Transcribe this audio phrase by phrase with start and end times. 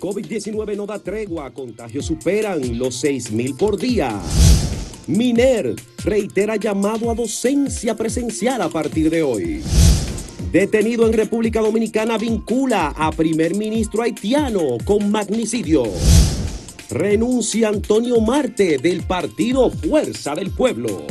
[0.00, 4.18] COVID-19 no da tregua, contagios superan los 6.000 por día.
[5.06, 9.62] Miner reitera llamado a docencia presencial a partir de hoy.
[10.50, 15.84] Detenido en República Dominicana vincula a primer ministro haitiano con magnicidio.
[16.88, 21.06] Renuncia Antonio Marte del partido Fuerza del Pueblo.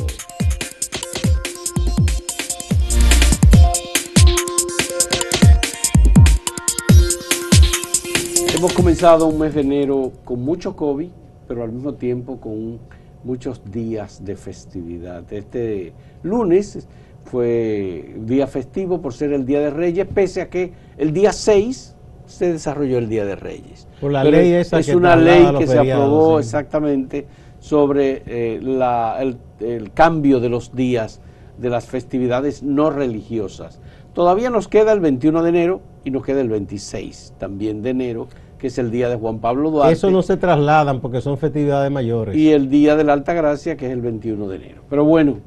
[8.59, 11.07] Hemos comenzado un mes de enero con mucho COVID,
[11.47, 12.77] pero al mismo tiempo con
[13.23, 15.23] muchos días de festividad.
[15.31, 16.85] Este lunes
[17.23, 21.95] fue día festivo por ser el Día de Reyes, pese a que el día 6
[22.25, 23.87] se desarrolló el Día de Reyes.
[24.01, 27.27] Por la ley esa es una ley que se aprobó exactamente
[27.61, 31.21] sobre eh, el, el cambio de los días
[31.57, 33.79] de las festividades no religiosas.
[34.13, 38.27] Todavía nos queda el 21 de enero y nos queda el 26 también de enero,
[38.59, 39.93] que es el día de Juan Pablo Duarte.
[39.93, 42.35] Eso no se trasladan porque son festividades mayores.
[42.35, 44.81] Y el día de la Alta Gracia, que es el 21 de enero.
[44.89, 45.37] Pero bueno,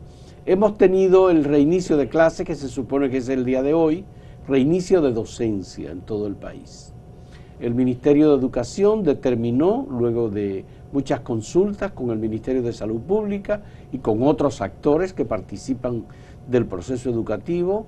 [0.46, 4.04] hemos tenido el reinicio de clase, que se supone que es el día de hoy,
[4.48, 6.92] reinicio de docencia en todo el país.
[7.60, 13.62] El Ministerio de Educación determinó, luego de muchas consultas con el Ministerio de Salud Pública
[13.92, 16.06] y con otros actores que participan
[16.48, 17.86] del proceso educativo,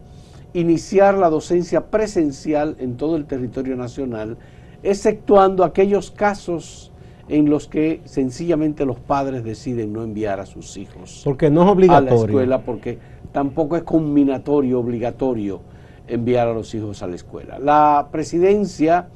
[0.53, 4.39] iniciar la docencia presencial en todo el territorio nacional,
[4.85, 6.93] exceptuando aquellos casos
[7.29, 11.71] en los que sencillamente los padres deciden no enviar a sus hijos porque no es
[11.71, 12.13] obligatorio.
[12.13, 12.99] a la escuela, porque
[13.33, 15.63] tampoco es combinatorio, obligatorio
[16.07, 17.59] enviar a los hijos a la escuela.
[17.59, 19.09] La presidencia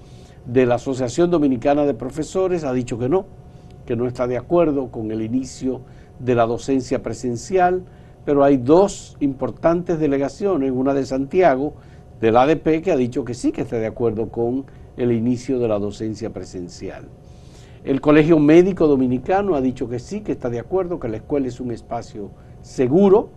[0.46, 3.26] de la Asociación Dominicana de Profesores ha dicho que no,
[3.84, 5.82] que no está de acuerdo con el inicio
[6.18, 7.84] de la docencia presencial,
[8.24, 11.74] pero hay dos importantes delegaciones, una de Santiago,
[12.20, 14.64] del ADP, que ha dicho que sí que está de acuerdo con
[14.98, 17.08] el inicio de la docencia presencial.
[17.84, 21.46] El Colegio Médico Dominicano ha dicho que sí, que está de acuerdo, que la escuela
[21.46, 22.30] es un espacio
[22.60, 23.30] seguro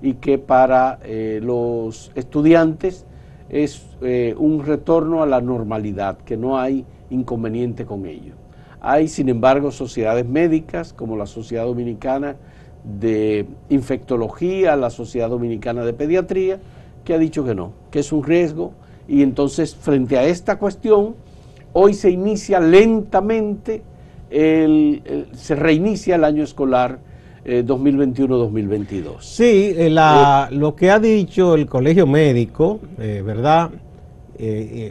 [0.00, 3.04] y que para eh, los estudiantes
[3.48, 8.34] es eh, un retorno a la normalidad, que no hay inconveniente con ello.
[8.80, 12.36] Hay, sin embargo, sociedades médicas como la Sociedad Dominicana
[12.84, 16.60] de infectología, la Sociedad Dominicana de Pediatría,
[17.04, 18.72] que ha dicho que no, que es un riesgo.
[19.08, 21.16] Y entonces, frente a esta cuestión,
[21.72, 23.82] hoy se inicia lentamente,
[24.30, 26.98] se reinicia el año escolar
[27.46, 29.08] 2021-2022.
[29.08, 33.70] Eh, sí, eh, la, lo que ha dicho el Colegio Médico, eh, ¿verdad?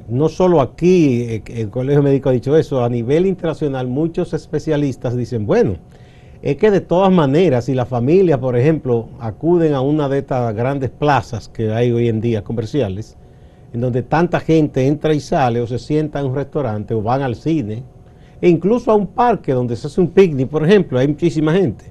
[0.09, 5.45] no solo aquí el Colegio Médico ha dicho eso, a nivel internacional muchos especialistas dicen,
[5.45, 5.77] bueno,
[6.41, 10.53] es que de todas maneras, si las familias, por ejemplo, acuden a una de estas
[10.53, 13.15] grandes plazas que hay hoy en día comerciales,
[13.73, 17.21] en donde tanta gente entra y sale o se sienta en un restaurante o van
[17.21, 17.83] al cine,
[18.39, 21.85] e incluso a un parque donde se hace un picnic, por ejemplo, hay muchísima gente.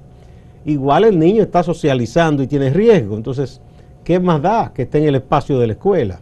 [0.65, 3.61] Igual el niño está socializando y tiene riesgo, entonces,
[4.03, 6.19] ¿qué más da que esté en el espacio de la escuela?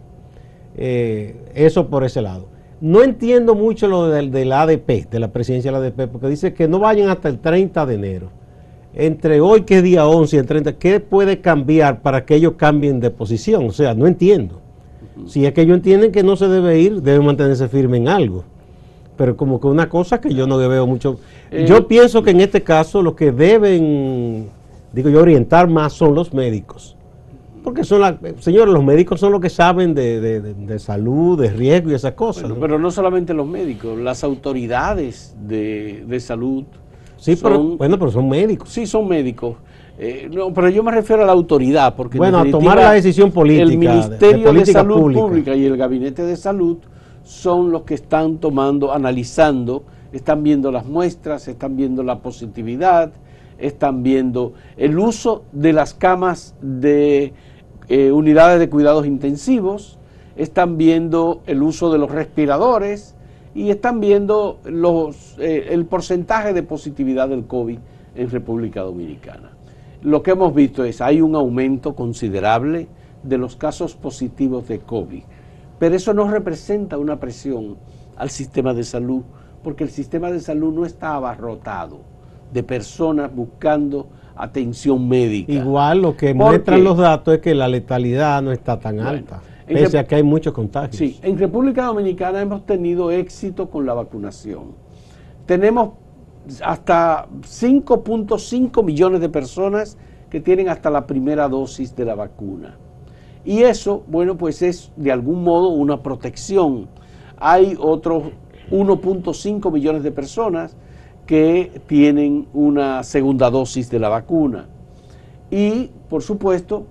[0.77, 2.47] Eh, eso por ese lado.
[2.81, 6.79] No entiendo mucho lo del, ADP, de la presidencia del ADP, porque dice que no
[6.79, 8.29] vayan hasta el 30 de enero.
[8.93, 12.53] Entre hoy, que es día 11, y el 30, ¿qué puede cambiar para que ellos
[12.57, 13.67] cambien de posición?
[13.67, 14.61] O sea, no entiendo.
[15.27, 18.43] Si es que ellos entienden que no se debe ir, deben mantenerse firme en algo.
[19.17, 21.19] Pero como que una cosa que yo no veo mucho.
[21.51, 24.49] Eh, yo pienso que en este caso los que deben,
[24.91, 26.95] digo yo, orientar más son los médicos
[27.65, 31.95] porque son las, señores, los médicos son los que saben de, salud, de riesgo y
[31.95, 32.51] esas cosas.
[32.59, 36.63] Pero no solamente los médicos, las autoridades de, salud.
[37.17, 38.69] Sí, pero, bueno, pero son médicos.
[38.69, 39.55] Sí, son médicos.
[39.97, 43.31] Eh, no, pero yo me refiero a la autoridad, porque bueno, a tomar la decisión
[43.31, 43.63] política.
[43.63, 46.77] El Ministerio de, Salud Pública y el Gabinete de Salud
[47.23, 53.13] son los que están tomando, analizando, están viendo las muestras, están viendo la positividad,
[53.57, 57.33] están viendo el uso de las camas de
[57.87, 59.97] eh, unidades de cuidados intensivos,
[60.35, 63.15] están viendo el uso de los respiradores
[63.53, 67.77] y están viendo los, eh, el porcentaje de positividad del COVID
[68.15, 69.51] en República Dominicana.
[70.05, 72.87] Lo que hemos visto es, hay un aumento considerable
[73.23, 75.23] de los casos positivos de COVID,
[75.79, 77.77] pero eso no representa una presión
[78.15, 79.23] al sistema de salud,
[79.63, 82.01] porque el sistema de salud no está abarrotado
[82.53, 85.51] de personas buscando atención médica.
[85.51, 89.97] Igual lo que muestran los datos es que la letalidad no está tan alta, pese
[89.97, 90.97] a que hay muchos contagios.
[90.97, 94.73] Sí, en República Dominicana hemos tenido éxito con la vacunación.
[95.47, 95.93] Tenemos
[96.63, 99.97] hasta 5.5 millones de personas
[100.29, 102.77] que tienen hasta la primera dosis de la vacuna.
[103.43, 106.87] Y eso, bueno, pues es de algún modo una protección.
[107.37, 108.23] Hay otros
[108.71, 110.75] 1.5 millones de personas
[111.25, 114.67] que tienen una segunda dosis de la vacuna.
[115.51, 116.85] Y, por supuesto,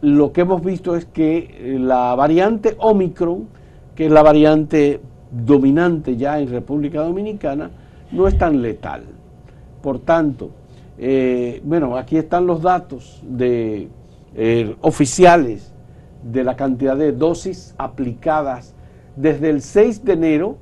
[0.00, 3.48] lo que hemos visto es que la variante Omicron,
[3.94, 5.00] que es la variante
[5.30, 7.70] dominante ya en República Dominicana,
[8.12, 9.04] no es tan letal.
[9.82, 10.50] Por tanto,
[10.98, 13.88] eh, bueno, aquí están los datos de,
[14.34, 15.72] eh, oficiales
[16.22, 18.74] de la cantidad de dosis aplicadas
[19.16, 20.58] desde el 6 de enero,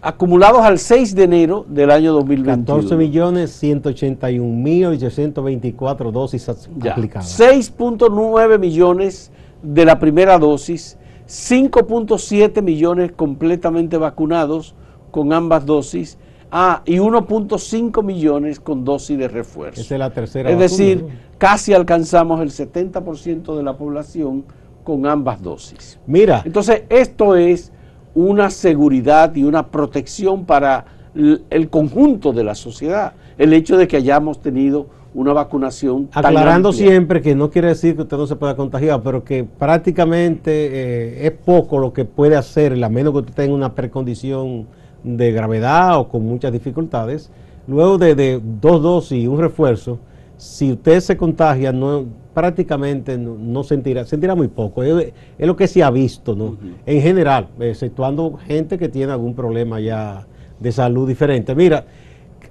[0.00, 2.64] acumulados al 6 de enero del año 2021.
[2.64, 7.40] 14 millones 181 mil 824 dosis aplicadas.
[7.40, 14.74] 6.9 millones de la primera dosis, 5.7 millones completamente vacunados
[15.10, 16.18] con ambas dosis,
[16.50, 19.80] ah, y 1.5 millones con dosis de refuerzo.
[19.80, 20.50] Esa es la tercera.
[20.50, 21.04] Es decir,
[21.38, 24.44] casi alcanzamos el 70% de la población
[24.84, 25.98] con ambas dosis.
[26.06, 26.42] Mira.
[26.44, 27.72] Entonces, esto es
[28.14, 33.12] una seguridad y una protección para el conjunto de la sociedad.
[33.38, 36.08] El hecho de que hayamos tenido una vacunación.
[36.12, 40.50] Aclarando siempre que no quiere decir que usted no se pueda contagiar, pero que prácticamente
[40.50, 44.66] eh, es poco lo que puede hacer, a menos que usted tenga una precondición
[45.02, 47.30] de gravedad o con muchas dificultades.
[47.66, 49.98] Luego de, dos dosis y un refuerzo,
[50.36, 54.82] si usted se contagia, no prácticamente no, sentirá, sentirá muy poco.
[54.82, 56.56] Es, lo que se ha visto, ¿no?
[56.86, 60.26] En general, exceptuando gente que tiene algún problema ya
[60.58, 61.54] de salud diferente.
[61.54, 61.84] Mira,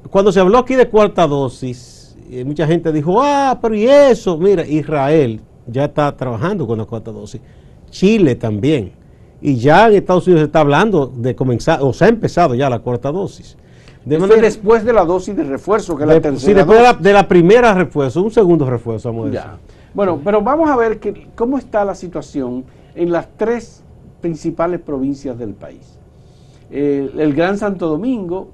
[0.09, 4.37] cuando se habló aquí de cuarta dosis, eh, mucha gente dijo, ah, pero ¿y eso?
[4.37, 7.41] Mira, Israel ya está trabajando con la cuarta dosis.
[7.89, 8.98] Chile también.
[9.41, 12.69] Y ya en Estados Unidos se está hablando de comenzar, o se ha empezado ya
[12.69, 13.57] la cuarta dosis.
[14.05, 16.39] De después de la dosis de refuerzo, que es la tercera.
[16.39, 19.49] Sí, después de la, primera refuerzo, un segundo refuerzo, vamos a decir.
[19.93, 22.63] Bueno, pero vamos a ver que, cómo está la situación
[22.95, 23.83] en las tres
[24.21, 25.99] principales provincias del país.
[26.71, 28.49] el Gran Santo Domingo,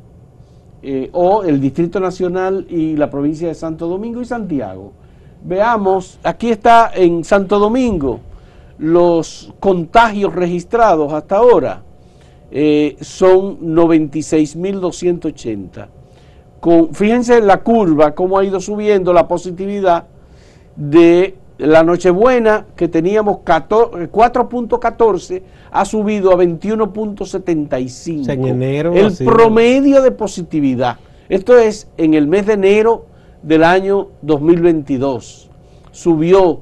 [0.88, 4.92] eh, o el Distrito Nacional y la provincia de Santo Domingo y Santiago.
[5.44, 8.20] Veamos, aquí está en Santo Domingo
[8.78, 11.82] los contagios registrados hasta ahora.
[12.52, 15.88] Eh, son 96.280.
[16.94, 20.06] Fíjense en la curva, cómo ha ido subiendo la positividad
[20.76, 28.30] de la Nochebuena, que teníamos 4.14, ha subido a 21.75.
[28.30, 28.94] En enero.
[28.94, 30.98] El promedio de positividad.
[31.30, 33.06] Esto es en el mes de enero
[33.42, 35.50] del año 2022.
[35.92, 36.60] Subió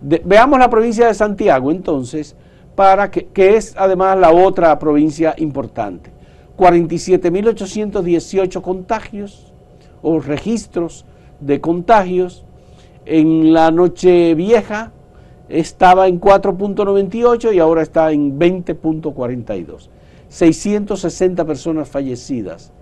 [0.00, 2.34] veamos la provincia de Santiago entonces,
[2.74, 6.10] para que, que es además la otra provincia importante.
[6.56, 9.52] 47.818 contagios
[10.02, 11.04] o registros
[11.40, 12.44] de contagios.
[13.04, 14.92] En la noche vieja
[15.48, 19.88] estaba en 4.98 y ahora está en 20.42.
[20.28, 22.72] 660 personas fallecidas.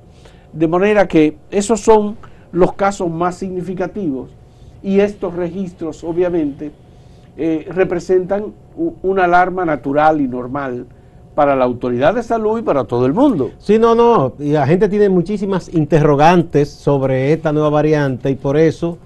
[0.54, 2.16] De manera que esos son
[2.52, 4.30] los casos más significativos
[4.82, 6.70] y estos registros obviamente
[7.36, 8.52] eh, representan
[9.02, 10.86] una alarma natural y normal
[11.34, 13.50] para la autoridad de salud y para todo el mundo.
[13.58, 18.56] Sí, no, no, y la gente tiene muchísimas interrogantes sobre esta nueva variante y por
[18.56, 18.98] eso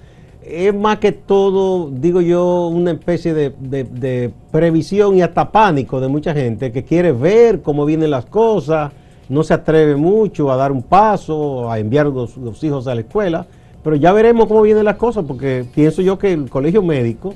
[0.42, 6.32] es más que todo, digo yo, una especie de, previsión y hasta pánico de mucha
[6.34, 8.92] gente que quiere ver cómo vienen las cosas,
[9.28, 13.02] no se atreve mucho a dar un paso, a enviar los, los hijos a la
[13.02, 13.46] escuela,
[13.82, 17.34] pero ya veremos cómo vienen las cosas porque pienso yo que el colegio médico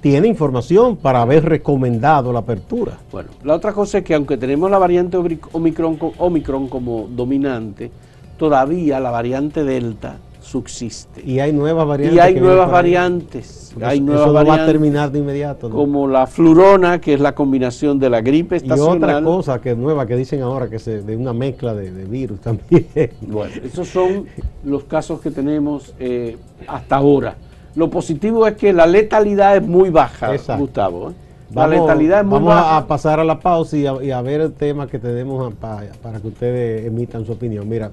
[0.00, 2.98] tiene información para haber recomendado la apertura.
[3.10, 7.90] Bueno, la otra cosa es que aunque tenemos la variante Omicron, Omicron como dominante,
[8.36, 11.22] todavía la variante Delta subsiste.
[11.24, 12.16] Y hay nuevas variantes.
[12.16, 13.74] Y hay nuevas variantes.
[13.82, 15.70] Hay nuevas eso no variantes, va a terminar de inmediato.
[15.70, 18.98] Como la flurona, que es la combinación de la gripe estacional.
[18.98, 21.90] Y otra cosa que es nueva que dicen ahora, que es de una mezcla de,
[22.04, 22.86] virus también.
[23.20, 24.26] Bueno, esos son
[24.64, 26.36] los casos que tenemos eh,
[26.66, 27.36] hasta ahora.
[27.74, 31.10] Lo positivo es que la letalidad es muy baja, Gustavo.
[31.10, 31.12] ¿eh?
[31.54, 34.86] La letalidad es muy vamos a pasar a la pausa y a, ver el tema
[34.86, 37.68] que tenemos para que ustedes emitan su opinión.
[37.68, 37.90] Mira,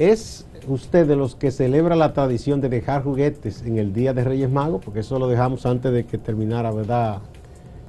[0.00, 4.24] es usted de los que celebra la tradición de dejar juguetes en el Día de
[4.24, 7.18] Reyes Magos, porque eso lo dejamos antes de que terminara, ¿verdad?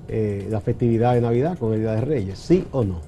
[0.10, 3.00] Eh, la festividad de Navidad con el Día de Reyes, ¿sí o no?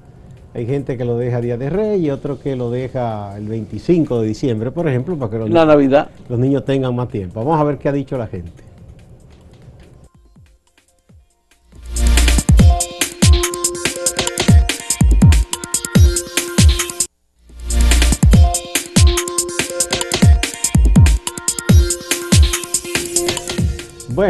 [0.53, 4.22] Hay gente que lo deja Día de Reyes y otro que lo deja el 25
[4.22, 6.10] de diciembre, por ejemplo, para que los, la Navidad.
[6.29, 7.43] los niños tengan más tiempo.
[7.43, 8.63] Vamos a ver qué ha dicho la gente.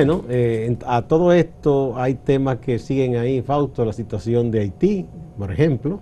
[0.05, 5.05] Bueno, eh, a todo esto hay temas que siguen ahí, Fausto, la situación de Haití,
[5.37, 6.01] por ejemplo.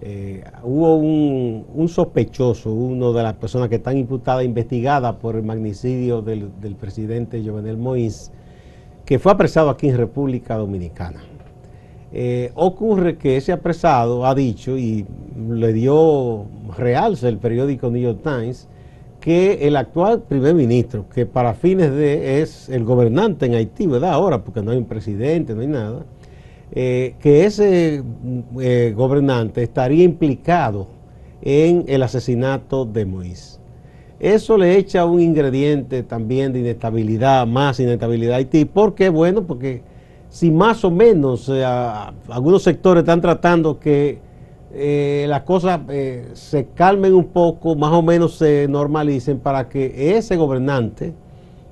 [0.00, 6.22] Eh, hubo un, sospechoso, uno de las personas que están imputadas, investigadas por el magnicidio
[6.22, 8.30] del, presidente Jovenel Moïse,
[9.04, 11.24] que fue apresado aquí en República Dominicana.
[12.12, 15.04] Eh, ocurre que ese apresado ha dicho, y
[15.50, 16.44] le dio
[16.78, 18.68] realce el periódico New York Times,
[19.22, 24.14] que el actual primer ministro, que para fines de es el gobernante en Haití, ¿verdad?
[24.14, 26.04] Ahora, porque no hay un presidente, no hay nada,
[26.72, 28.02] eh, que ese
[28.60, 30.88] eh, gobernante estaría implicado
[31.40, 33.60] en el asesinato de Moïse.
[34.18, 38.64] Eso le echa un ingrediente también de inestabilidad, más inestabilidad a Haití.
[38.64, 39.08] ¿Por qué?
[39.08, 39.82] Bueno, porque
[40.30, 41.64] si más o menos eh,
[42.28, 44.18] algunos sectores están tratando que
[44.74, 50.16] eh, las cosas eh, se calmen un poco, más o menos se normalicen para que
[50.16, 51.12] ese gobernante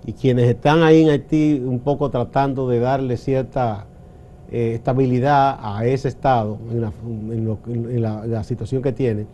[0.04, 3.86] y quienes están ahí en Haití un poco tratando de darle cierta
[4.50, 9.26] eh, estabilidad a ese Estado en, la, situación que tiene,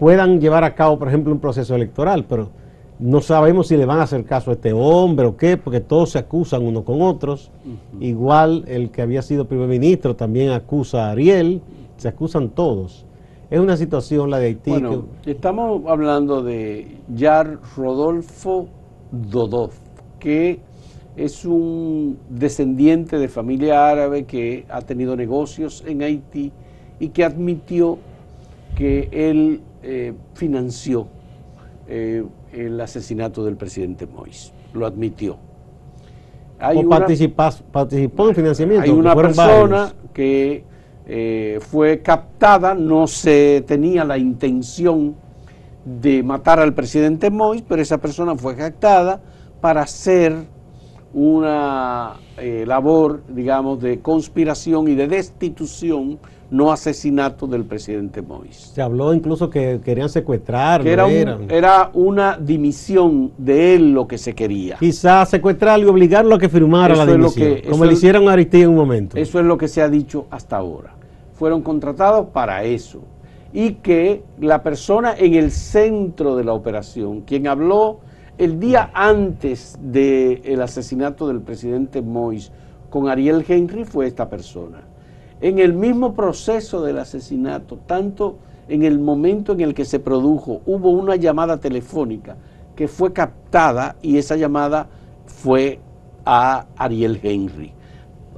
[0.00, 2.50] puedan llevar a cabo, por ejemplo, un proceso electoral, pero
[2.98, 6.10] no sabemos si le van a hacer caso a este hombre o qué, porque todos
[6.10, 7.52] se acusan unos con otros.
[8.00, 11.60] Igual el que había sido primer ministro también acusa a Ariel
[11.96, 13.06] se acusan todos.
[13.50, 14.70] Es una situación la de Haití.
[14.70, 18.68] Bueno, estamos hablando de Yar Rodolfo
[19.12, 19.70] Dodov,
[20.18, 20.60] que
[21.16, 26.52] es un descendiente de familia árabe que ha tenido negocios en Haití
[26.98, 27.98] y que admitió
[28.74, 31.06] que él eh, financió
[31.86, 34.52] eh, el asesinato del presidente Moïse.
[34.72, 35.36] Lo admitió.
[36.60, 38.84] o participó en financiamiento.
[38.84, 40.64] Hay una persona que
[41.06, 45.14] eh, fue captada, no se tenía la intención
[45.84, 49.20] de matar al presidente Mois, pero esa persona fue captada
[49.60, 50.53] para hacer
[51.14, 56.18] una eh, labor, digamos, de conspiración y de destitución,
[56.50, 58.72] no asesinato del presidente Mois.
[58.74, 60.88] Se habló incluso que querían secuestrarlo.
[60.88, 64.76] era, era, una dimisión de él lo que se quería.
[64.78, 68.70] Quizás secuestrarlo y obligarlo a que firmara la dimisión, como le hicieron a Aristide en
[68.70, 69.16] un momento.
[69.16, 70.94] Eso es lo que se ha dicho hasta ahora
[71.34, 73.00] fueron contratados para eso.
[73.52, 78.00] Y que la persona en el centro de la operación, quien habló
[78.38, 82.50] el día antes del asesinato del presidente Mois
[82.90, 84.82] con Ariel Henry, fue esta persona.
[85.40, 88.38] En el mismo proceso del asesinato, tanto
[88.68, 92.36] en el momento en el que se produjo, hubo una llamada telefónica
[92.76, 94.88] que fue captada y esa llamada
[95.26, 95.80] fue
[96.24, 97.72] a Ariel Henry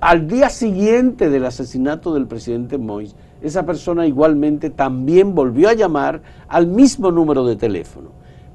[0.00, 6.22] al día siguiente del asesinato del presidente Mois, esa persona igualmente también volvió a llamar
[6.48, 8.10] al mismo número de teléfono.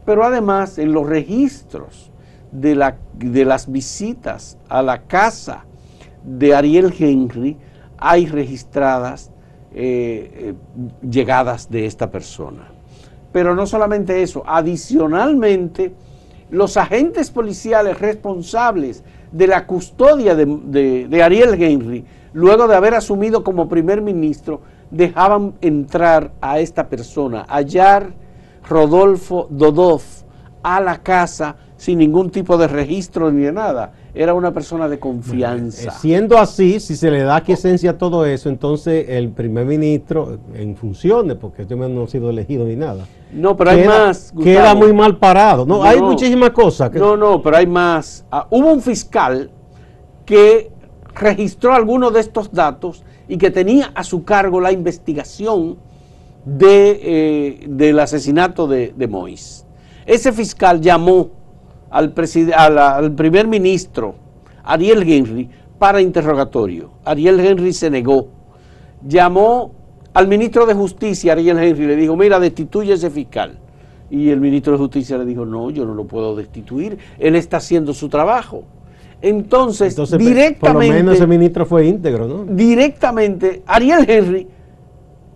[0.05, 2.11] Pero además en los registros
[2.51, 5.65] de, la, de las visitas a la casa
[6.23, 7.57] de Ariel Henry
[7.97, 9.31] hay registradas
[9.73, 10.53] eh, eh,
[11.07, 12.67] llegadas de esta persona.
[13.31, 15.93] Pero no solamente eso, adicionalmente
[16.49, 22.03] los agentes policiales responsables de la custodia de, Ariel Henry,
[22.33, 28.11] luego de haber asumido como primer ministro, dejaban entrar a esta persona, hallar
[28.71, 30.01] Rodolfo Dodov,
[30.63, 33.91] a la casa sin ningún tipo de registro ni de nada.
[34.13, 35.89] Era una persona de confianza.
[35.89, 40.37] Eh, siendo así, si se le da quiesencia a todo eso, entonces el primer ministro,
[40.53, 43.05] en funciones, porque este no ha sido elegido ni nada.
[43.33, 44.31] No, pero hay más.
[44.41, 45.65] Queda muy mal parado.
[45.65, 46.93] No, hay muchísimas cosas.
[46.93, 48.25] No, no, pero hay más.
[48.31, 49.49] Ah, hubo un fiscal
[50.25, 50.71] que
[51.15, 55.77] registró algunos de estos datos y que tenía a su cargo la investigación
[56.45, 59.65] de, eh, del asesinato de, de Mois.
[60.05, 61.29] Ese fiscal llamó
[61.89, 62.13] al,
[62.55, 64.15] al primer ministro,
[64.63, 66.91] Ariel Henry, para interrogatorio.
[67.05, 68.27] Ariel Henry se negó.
[69.07, 69.71] Llamó
[70.13, 73.57] al ministro de Justicia, Ariel Henry, le dijo, mira, destituye a ese fiscal.
[74.09, 77.57] Y el ministro de Justicia le dijo, no, yo no lo puedo destituir, él está
[77.57, 78.63] haciendo su trabajo.
[79.21, 80.59] Entonces, directamente...
[80.59, 82.43] Por lo menos ese ministro fue íntegro, ¿no?
[82.43, 84.47] Directamente, Ariel Henry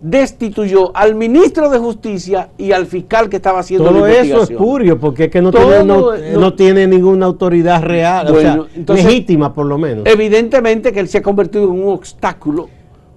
[0.08, 5.00] destituyó al ministro de Justicia y al fiscal que estaba haciendo Todo eso es purio,
[5.00, 9.78] porque es que no, tiene, no, tiene, ninguna autoridad real, o sea, legítima por lo
[9.78, 10.06] menos.
[10.06, 12.68] Evidentemente que él se ha convertido en un obstáculo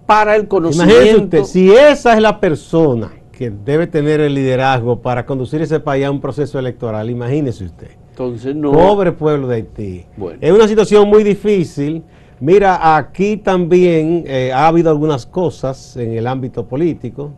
[0.07, 1.45] para el conocimiento.
[1.45, 6.11] si esa es la persona que debe tener el liderazgo para conducir ese país a
[6.11, 7.91] un proceso electoral, imagínese usted.
[8.09, 8.71] Entonces, no.
[8.71, 10.05] Pobre pueblo de Haití.
[10.41, 12.03] Es una situación muy difícil.
[12.41, 17.31] Mira, aquí también eh, ha habido algunas cosas en el ámbito político.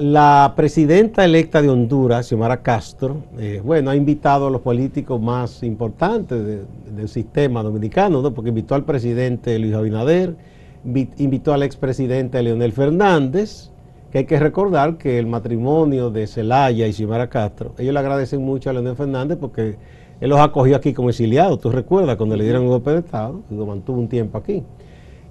[0.00, 5.62] La presidenta electa de Honduras, Xiomara Castro, eh, bueno, ha invitado a los políticos más
[5.62, 6.38] importantes
[6.96, 8.32] del sistema dominicano, ¿no?
[8.32, 10.36] porque invitó al presidente Luis Abinader,
[10.84, 13.70] invitó al expresidente Leonel Fernández,
[14.10, 18.40] que hay que recordar que el matrimonio de Celaya y Xiomara Castro, ellos le agradecen
[18.40, 19.76] mucho a Leonel Fernández porque
[20.20, 23.40] él los acogió aquí como exiliados, tú recuerdas, cuando le dieron un golpe de Estado,
[23.50, 24.62] y lo mantuvo un tiempo aquí.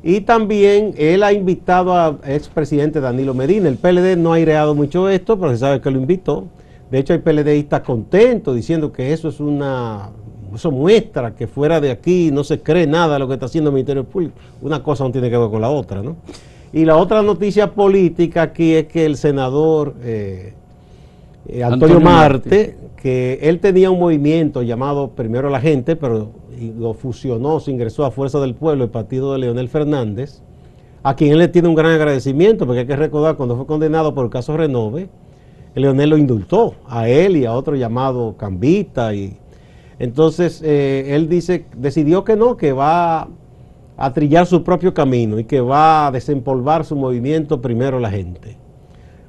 [0.04, 3.68] Y también él ha invitado al expresidente Danilo Medina.
[3.68, 6.46] El PLD no ha aireado mucho esto, pero se sabe que lo invitó.
[6.92, 10.12] De hecho, hay PLDistas contentos diciendo que eso es una
[10.54, 13.70] eso muestra que fuera de aquí no se cree nada de lo que está haciendo
[13.70, 14.34] el Ministerio Público.
[14.62, 16.16] Una cosa no tiene que ver con la otra, ¿no?
[16.74, 20.54] Y la otra noticia política aquí es que el senador eh,
[21.48, 26.32] eh, Antonio, Marte, que él tenía un movimiento llamado Primero la Gente, pero
[26.78, 30.42] lo fusionó, se ingresó a Fuerza del Pueblo, el partido de Leonel Fernández,
[31.04, 34.14] a quien él le tiene un gran agradecimiento, porque hay que recordar cuando fue condenado
[34.14, 35.10] por el caso Renove,
[35.76, 39.38] Leonel lo indultó a él y a otro llamado Cambita y
[40.00, 43.28] entonces, eh, él dice, decidió que no, que va
[43.98, 48.58] a trillar su propio camino y que va a desempolvar su movimiento primero la gente.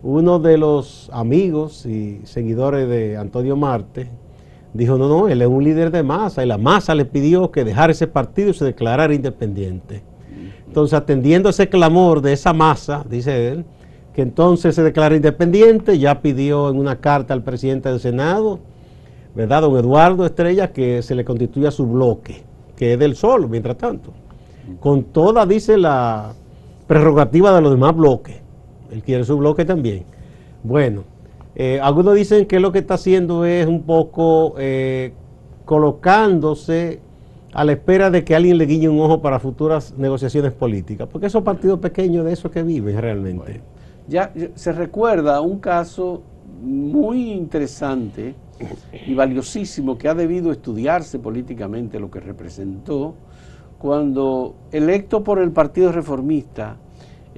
[0.03, 4.11] Uno de los amigos y seguidores de Antonio Marte
[4.73, 7.65] dijo, no, no, él es un líder de masa y la masa le pidió que
[7.65, 10.05] dejara ese partido y se declarara independiente.
[10.67, 13.65] Entonces, atendiendo ese clamor de esa masa, dice él,
[14.15, 18.61] que entonces se declara independiente, ya pidió en una carta al presidente del Senado,
[19.35, 19.63] ¿verdad?
[19.63, 22.45] Don Eduardo Estrella, que se le constituya su bloque,
[22.77, 24.13] que es del solo, mientras tanto.
[24.81, 26.35] Con toda, dice, la
[26.87, 28.48] prerrogativa de los demás bloques.
[28.91, 30.05] Él quiere su bloque también.
[30.63, 31.05] Bueno,
[31.55, 35.13] eh, algunos dicen que lo que está haciendo es un poco eh,
[35.65, 37.01] colocándose
[37.53, 41.27] a la espera de que alguien le guiñe un ojo para futuras negociaciones políticas, porque
[41.27, 43.61] esos partidos pequeños de eso que viven realmente.
[44.07, 46.23] ya se recuerda un caso
[46.63, 48.35] muy interesante
[49.07, 53.15] y valiosísimo que ha debido estudiarse políticamente lo que representó
[53.79, 56.77] cuando electo por el Partido Reformista,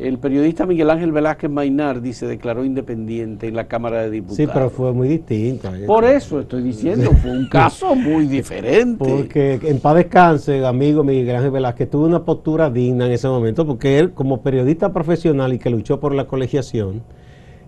[0.01, 4.37] el periodista Miguel Ángel Velázquez Mainardi se declaró independiente en la Cámara de Diputados.
[4.37, 5.71] Sí, pero fue muy distinto.
[5.87, 9.05] Por eso estoy diciendo, fue un caso muy diferente.
[9.05, 13.67] Porque en paz descanse, amigo Miguel Ángel Velázquez, tuvo una postura digna en ese momento,
[13.67, 17.03] porque él, como periodista profesional y que luchó por la colegiación,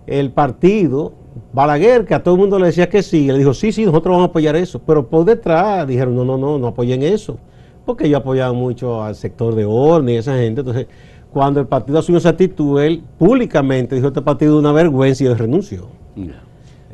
[0.07, 1.13] el partido
[1.51, 4.11] Balaguer, que a todo el mundo le decía que sí, le dijo, sí, sí, nosotros
[4.13, 4.79] vamos a apoyar eso.
[4.79, 7.37] Pero por detrás dijeron, no, no, no, no apoyen eso.
[7.85, 10.61] Porque yo apoyaba mucho al sector de orden y esa gente.
[10.61, 10.87] Entonces,
[11.33, 15.27] cuando el partido asumió esa actitud, él públicamente dijo, este partido es una vergüenza y
[15.27, 15.87] él renunció.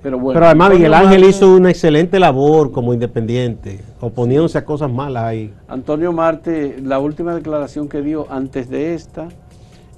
[0.02, 4.89] Pero, bueno, Pero además Miguel Ángel hizo una excelente labor como independiente, oponiéndose a cosas
[4.89, 5.54] malas ahí.
[5.67, 9.28] Antonio Marte, la última declaración que dio antes de esta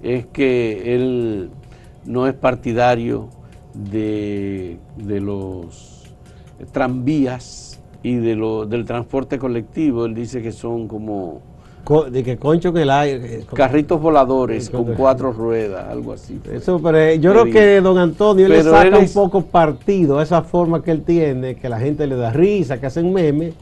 [0.01, 1.51] es que él
[2.03, 3.29] no es partidario
[3.75, 6.01] de, los
[6.71, 10.05] tranvías y de lo, del transporte colectivo.
[10.05, 11.50] Él dice que son como...
[12.09, 13.39] de que concho que el aire.
[13.39, 16.39] Eh, carritos voladores con cuatro ruedas, algo así.
[16.51, 20.41] Eso, pero eh, yo creo que don Antonio le saca un poco partido a esa
[20.41, 23.53] forma que él tiene, que la gente le da risa, que hacen memes,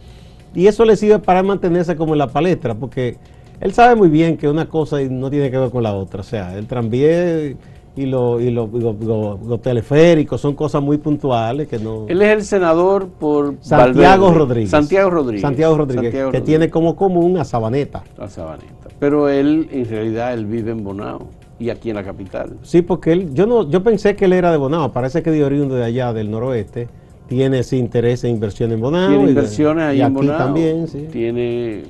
[0.53, 3.17] y eso le sirve para mantenerse como en la palestra, porque
[3.59, 6.21] él sabe muy bien que una cosa no tiene que ver con la otra.
[6.21, 7.55] O sea, el tranvía
[7.95, 12.05] y los lo, teleféricos son cosas muy puntuales que no...
[12.07, 14.69] Él es el senador por Santiago Rodríguez.
[14.69, 15.41] Santiago Rodríguez.
[15.41, 18.03] Santiago Rodríguez, que tiene como común a Sabaneta.
[18.17, 18.89] A Sabaneta.
[18.99, 21.27] Pero él, en realidad, él vive en Bonao
[21.59, 22.57] y aquí en la capital.
[22.63, 25.43] Sí, porque él, yo no, yo pensé que él era de Bonao, parece que de
[25.43, 26.87] oriundo de allá, del noroeste,
[27.27, 29.09] tiene ese interés en inversión en Bonao.
[29.09, 30.37] Tiene inversiones ahí en Bonao.
[30.37, 31.07] también, sí.
[31.11, 31.83] Tiene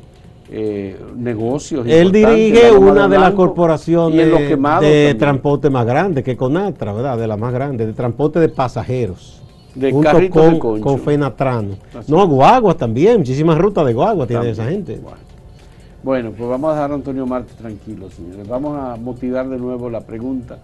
[0.51, 1.85] eh, negocios.
[1.88, 4.27] Él dirige una de las corporaciones
[4.81, 7.17] de transporte más grande, que Conatra, ¿verdad?
[7.17, 9.41] De la más grande, de transporte de pasajeros.
[9.75, 11.75] De junto de con, con Fenatrano.
[11.97, 12.12] Así.
[12.12, 14.99] No, guagua también, muchísimas rutas de guagua tiene esa gente.
[15.01, 15.29] Bueno.
[16.01, 18.47] Bueno, pues vamos a dejar a Antonio Marte tranquilo, señores.
[18.47, 20.57] Vamos a motivar de nuevo la pregunta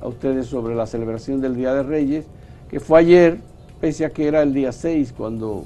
[0.00, 2.26] a ustedes sobre la celebración del Día de Reyes,
[2.68, 3.38] que fue ayer,
[3.80, 5.64] pese a que era el día 6, cuando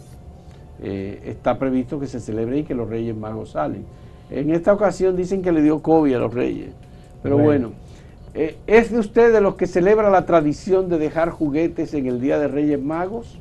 [0.83, 3.85] eh, está previsto que se celebre y que los Reyes Magos salen.
[4.31, 6.71] En esta ocasión dicen que le dio COVID a los Reyes,
[7.23, 7.69] pero Bueno.
[7.71, 7.73] bueno.
[8.35, 12.21] eh, ¿Es de usted de los que celebra la tradición de dejar juguetes en el
[12.21, 13.38] Día de Reyes Magos?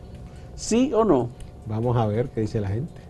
[0.55, 1.29] ¿Sí o no?
[1.67, 3.01] Vamos a ver qué dice la gente.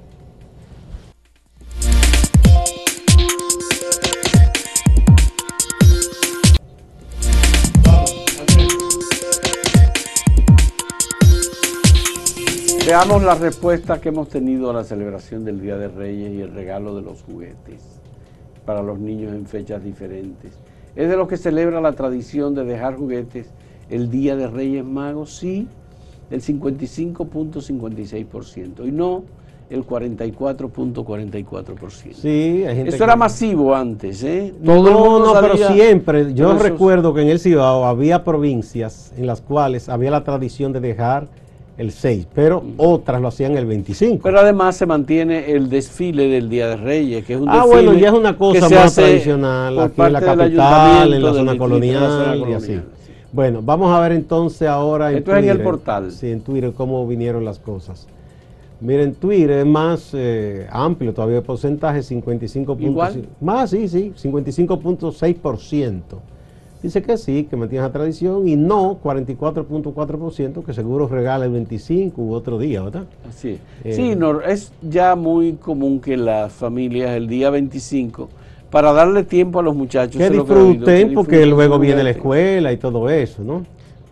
[12.87, 16.53] Veamos las respuestas que hemos tenido a la celebración del Día de Reyes y el
[16.53, 17.81] regalo de los juguetes
[18.65, 20.53] para los niños en fechas diferentes.
[20.95, 23.47] ¿Es de los que celebra la tradición de dejar juguetes
[23.89, 25.35] el Día de Reyes Magos?
[25.35, 25.67] Sí,
[26.31, 29.23] el 55.56% y no
[29.69, 32.13] el 44.44%.
[32.15, 34.53] Sí, hay gente Eso que- era masivo antes, ¿eh?
[34.61, 36.33] No, Todo el mundo no, pero siempre.
[36.33, 40.71] Yo esos- recuerdo que en el Cibao había provincias en las cuales había la tradición
[40.71, 41.27] de dejar
[41.77, 44.21] el 6, pero otras lo hacían el 25.
[44.23, 47.83] Pero además se mantiene el desfile del Día de Reyes, que es un ah, desfile
[47.83, 51.57] bueno, ya es una cosa más tradicional, aquí en la capital, en la zona la
[51.57, 52.73] colonial y así.
[52.73, 52.81] sí.
[53.31, 55.63] Bueno, vamos a ver entonces ahora en Esto es en el Twitter.
[55.63, 56.11] portal.
[56.11, 58.07] Sí, en Twitter cómo vinieron las cosas.
[58.79, 62.77] Miren, Twitter es más eh, amplio todavía el porcentaje, 55.
[62.79, 63.27] ¿Igual?
[63.41, 66.01] Más, sí, sí, 55.6%.
[66.87, 72.21] Dice que sí, que mantiene esa tradición y no 44.4%, que seguro regala el 25
[72.21, 73.03] u otro día, ¿verdad?
[73.27, 73.59] Así es.
[73.83, 78.29] Eh, sí, no, es ya muy común que las familias el día 25,
[78.71, 82.11] para darle tiempo a los muchachos, que oído, disfruten que porque disfruten luego viene la
[82.11, 83.65] escuela y todo eso, ¿no?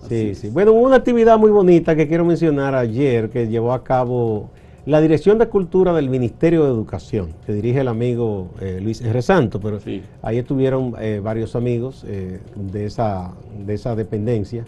[0.03, 0.37] Así Sí, es.
[0.39, 0.49] sí.
[0.49, 4.49] Bueno, una actividad muy bonita que quiero mencionar ayer que llevó a cabo
[4.85, 9.21] la Dirección de Cultura del Ministerio de Educación, que dirige el amigo eh, Luis R.
[9.21, 10.03] Santo, pero Sí.
[10.21, 13.31] ahí estuvieron eh, varios amigos eh, de, esa,
[13.65, 14.63] de esa dependencia.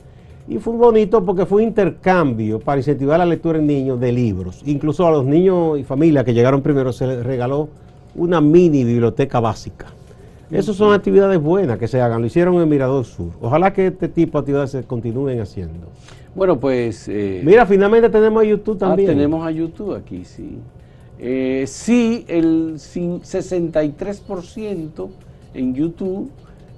[0.47, 4.63] Y fue bonito porque fue un intercambio para incentivar la lectura en niños de libros.
[4.65, 7.69] Incluso a los niños y familias que llegaron primero se les regaló
[8.15, 9.87] una mini biblioteca básica.
[10.49, 12.21] Esas son actividades buenas que se hagan.
[12.21, 13.31] Lo hicieron en Mirador Sur.
[13.41, 15.87] Ojalá que este tipo de actividades se continúen haciendo.
[16.37, 17.07] Bueno, pues...
[17.09, 19.09] eh, Mira, finalmente tenemos a YouTube ah, también.
[19.09, 20.59] tenemos a YouTube aquí, sí.
[21.19, 25.09] Eh, sí, el cin- 63%
[25.55, 26.29] en YouTube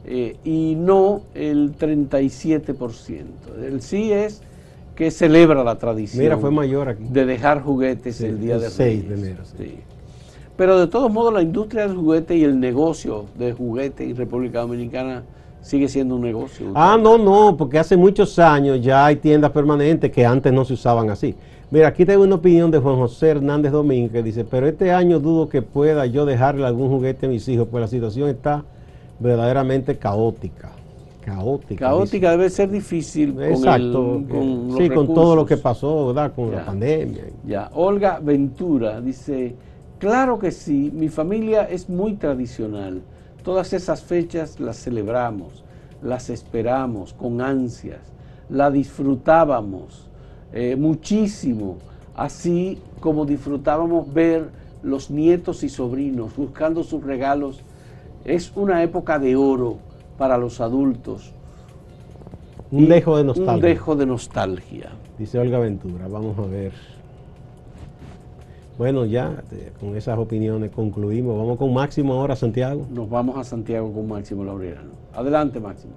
[0.05, 3.23] eh, y no el 37%.
[3.63, 4.41] El sí es
[4.95, 6.23] que celebra la tradición.
[6.23, 7.03] Mira, fue mayor aquí.
[7.09, 9.55] de dejar juguetes Sí, el día el de 6 de enero, sí.
[9.59, 9.75] Sí.
[10.55, 14.59] Pero de todos modos, la industria del juguete y el negocio de juguete en República
[14.59, 15.23] Dominicana
[15.61, 16.71] sigue siendo un negocio.
[16.75, 20.73] Ah, no, no, porque hace muchos años ya hay tiendas permanentes que antes no se
[20.73, 21.35] usaban así.
[21.71, 25.19] Mira, aquí tengo una opinión de Juan José Hernández Domínguez que dice, pero este año
[25.19, 28.63] dudo que pueda yo dejarle algún juguete a mis hijos, pues la situación está
[29.19, 30.71] verdaderamente caótica.
[31.23, 31.85] Caótica.
[31.85, 34.15] Caótica debe ser difícil con, Exacto.
[34.15, 36.31] el, eh, con los sí, con todo lo que pasó, ¿verdad?
[36.33, 36.55] Con Ya.
[36.57, 37.23] la pandemia.
[37.45, 39.53] Ya, Olga Ventura dice,
[39.99, 43.01] claro que sí, mi familia es muy tradicional.
[43.43, 45.63] Todas esas fechas las celebramos,
[46.01, 47.99] las esperamos con ansias,
[48.49, 50.07] la disfrutábamos
[50.51, 51.77] eh, muchísimo,
[52.15, 54.49] así como disfrutábamos ver
[54.83, 57.61] los nietos y sobrinos buscando sus regalos.
[58.25, 59.77] Es una época de oro
[60.17, 61.33] para los adultos.
[62.71, 63.53] Un dejo de nostalgia.
[63.53, 64.89] Un dejo de nostalgia.
[65.17, 66.98] Dice Olga Ventura, vamos a ver.
[68.79, 71.37] Bueno, ya eh, con esas opiniones concluimos.
[71.37, 72.87] Vamos con Máximo ahora, Santiago.
[72.89, 74.91] Nos vamos a Santiago con Máximo Laureano.
[75.13, 75.95] Adelante, Máximo.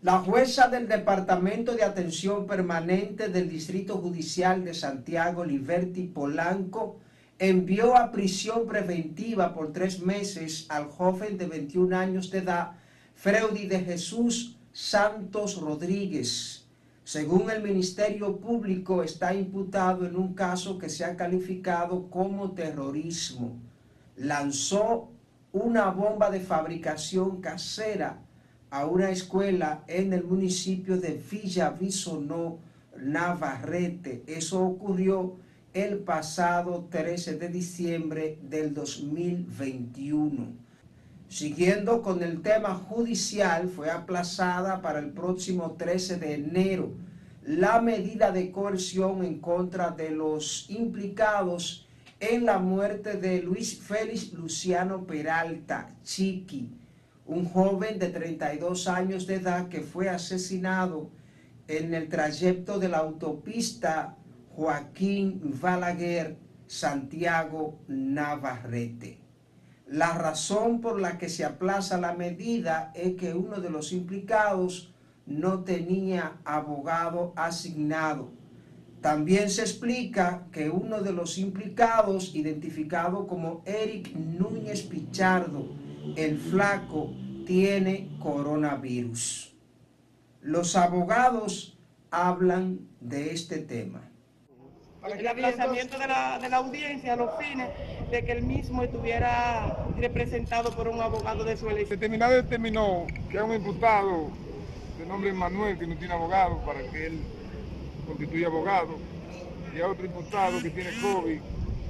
[0.00, 6.96] La jueza del Departamento de Atención Permanente del Distrito Judicial de Santiago, Liberty Polanco,
[7.38, 12.72] envió a prisión preventiva por tres meses al joven de 21 años de edad,
[13.16, 16.59] Freudy de Jesús Santos Rodríguez.
[17.04, 23.56] Según el Ministerio Público, está imputado en un caso que se ha calificado como terrorismo.
[24.16, 25.08] Lanzó
[25.52, 28.20] una bomba de fabricación casera
[28.70, 32.58] a una escuela en el municipio de Villa Bisonó,
[32.96, 34.22] Navarrete.
[34.26, 35.36] Eso ocurrió
[35.72, 40.69] el pasado 13 de diciembre del 2021.
[41.30, 46.92] Siguiendo con el tema judicial, fue aplazada para el próximo 13 de enero
[47.44, 51.86] la medida de coerción en contra de los implicados
[52.18, 56.68] en la muerte de Luis Félix Luciano Peralta, Chiqui,
[57.26, 61.10] un joven de 32 años de edad que fue asesinado
[61.68, 64.16] en el trayecto de la autopista
[64.56, 69.19] Joaquín Balaguer, Santiago Navarrete.
[69.90, 74.94] La razón por la que se aplaza la medida es que uno de los implicados
[75.26, 78.30] no tenía abogado asignado.
[79.00, 85.66] También se explica que uno de los implicados, identificado como Eric Núñez Pichardo,
[86.14, 87.12] el flaco,
[87.44, 89.56] tiene coronavirus.
[90.40, 91.76] Los abogados
[92.12, 94.09] hablan de este tema.
[95.02, 97.68] El aplazamiento de la, de la audiencia a los fines
[98.10, 101.98] de que el mismo estuviera representado por un abogado de su elección.
[101.98, 104.30] Determinado determinó que es un imputado
[104.98, 107.20] de nombre Manuel que no tiene abogado para que él
[108.06, 108.98] constituya abogado
[109.74, 111.40] y a otro imputado que tiene COVID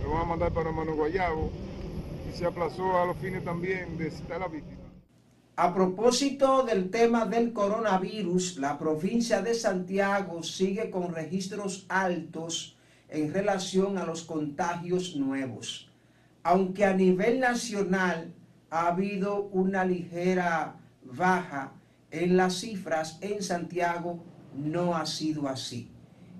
[0.02, 1.50] lo van a mandar para Mano Guayabo
[2.30, 4.78] y se aplazó a los fines también de citar a la víctima.
[5.56, 12.76] A propósito del tema del coronavirus, la provincia de Santiago sigue con registros altos
[13.10, 15.90] en relación a los contagios nuevos.
[16.42, 18.32] Aunque a nivel nacional
[18.70, 21.72] ha habido una ligera baja
[22.10, 24.22] en las cifras, en Santiago
[24.56, 25.90] no ha sido así.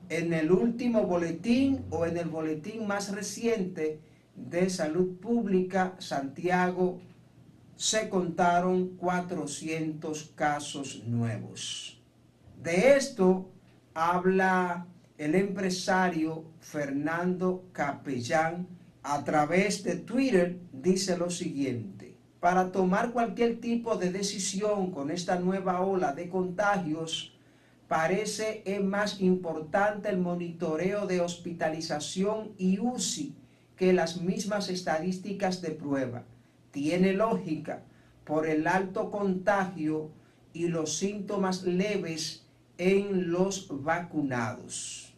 [0.08, 4.00] En el último boletín o en el boletín más reciente
[4.34, 7.00] de salud pública, Santiago
[7.76, 12.00] se contaron 400 casos nuevos.
[12.62, 13.48] De esto
[13.94, 14.86] habla
[15.20, 18.66] el empresario Fernando Capellán
[19.02, 22.16] a través de Twitter, dice lo siguiente.
[22.40, 27.34] Para tomar cualquier tipo de decisión con esta nueva ola de contagios,
[27.86, 33.34] parece es más importante el monitoreo de hospitalización y UCI
[33.76, 36.24] que las mismas estadísticas de prueba.
[36.70, 37.82] Tiene lógica
[38.24, 40.12] por el alto contagio
[40.54, 42.46] y los síntomas leves
[42.78, 45.09] en los vacunados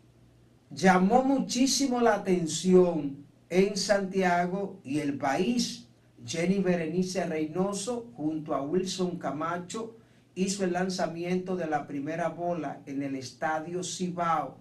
[0.74, 5.86] llamó muchísimo la atención en Santiago y el país.
[6.24, 9.96] Jenny Berenice Reynoso junto a Wilson Camacho
[10.34, 14.56] hizo el lanzamiento de la primera bola en el estadio Cibao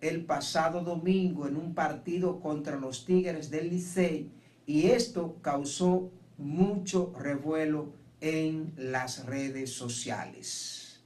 [0.00, 4.30] el pasado domingo en un partido contra los Tigres del Licey
[4.66, 7.92] y esto causó mucho revuelo
[8.22, 11.00] en las redes sociales.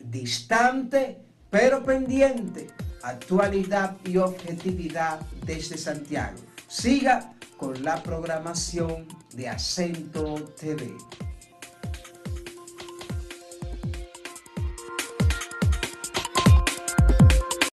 [0.00, 1.18] Distante
[1.50, 2.66] pero pendiente
[3.06, 6.38] actualidad y objetividad desde Santiago.
[6.66, 10.92] Siga con la programación de Acento TV.